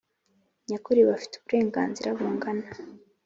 nyakuri 0.69 1.01
Bafite 1.09 1.33
uburenganzira 1.37 2.09
bungana 2.17 2.67